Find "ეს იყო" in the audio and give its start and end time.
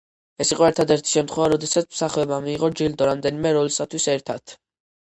0.43-0.65